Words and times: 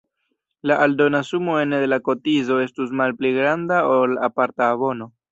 La 0.69 0.75
aldona 0.83 1.19
sumo 1.25 1.57
ene 1.63 1.81
de 1.83 1.89
la 1.91 1.99
kotizo 2.07 2.57
estus 2.63 2.95
malpli 3.01 3.31
granda 3.35 3.83
ol 3.91 4.17
aparta 4.29 4.71
abono. 4.77 5.09